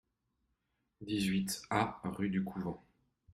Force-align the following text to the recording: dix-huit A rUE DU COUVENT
dix-huit 1.01 1.61
A 1.69 2.01
rUE 2.05 2.29
DU 2.31 2.43
COUVENT 2.43 2.81